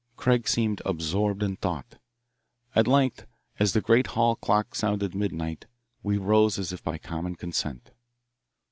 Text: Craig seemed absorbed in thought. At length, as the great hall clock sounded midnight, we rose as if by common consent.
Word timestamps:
Craig 0.15 0.47
seemed 0.47 0.81
absorbed 0.83 1.43
in 1.43 1.57
thought. 1.57 1.99
At 2.73 2.87
length, 2.87 3.27
as 3.59 3.73
the 3.73 3.81
great 3.81 4.07
hall 4.07 4.35
clock 4.35 4.73
sounded 4.73 5.13
midnight, 5.13 5.67
we 6.01 6.17
rose 6.17 6.57
as 6.57 6.73
if 6.73 6.83
by 6.83 6.97
common 6.97 7.35
consent. 7.35 7.91